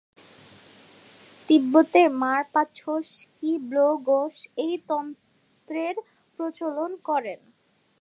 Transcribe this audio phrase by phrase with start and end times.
[1.49, 5.95] তিব্বতে মার-পা-ছোস-ক্যি-ব্লো-গ্রোস এই তন্ত্রের
[6.39, 7.39] প্রচলন করেন।